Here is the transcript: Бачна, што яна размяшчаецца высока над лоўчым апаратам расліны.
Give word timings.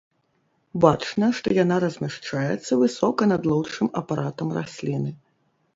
Бачна, 0.85 1.29
што 1.39 1.47
яна 1.63 1.77
размяшчаецца 1.85 2.81
высока 2.85 3.29
над 3.35 3.41
лоўчым 3.53 3.87
апаратам 4.03 4.47
расліны. 4.63 5.11